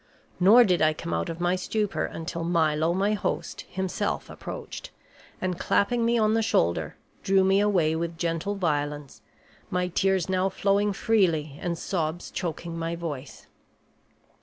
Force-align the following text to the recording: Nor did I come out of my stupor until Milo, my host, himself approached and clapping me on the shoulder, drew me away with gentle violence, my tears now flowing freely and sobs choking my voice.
Nor 0.39 0.63
did 0.63 0.81
I 0.81 0.93
come 0.95 1.13
out 1.13 1.29
of 1.29 1.39
my 1.39 1.55
stupor 1.55 2.05
until 2.07 2.43
Milo, 2.43 2.91
my 2.91 3.13
host, 3.13 3.65
himself 3.69 4.31
approached 4.31 4.89
and 5.39 5.59
clapping 5.59 6.03
me 6.03 6.17
on 6.17 6.33
the 6.33 6.41
shoulder, 6.41 6.95
drew 7.21 7.43
me 7.43 7.59
away 7.59 7.95
with 7.95 8.17
gentle 8.17 8.55
violence, 8.55 9.21
my 9.69 9.89
tears 9.89 10.27
now 10.27 10.49
flowing 10.49 10.91
freely 10.91 11.59
and 11.61 11.77
sobs 11.77 12.31
choking 12.31 12.79
my 12.79 12.95
voice. 12.95 13.45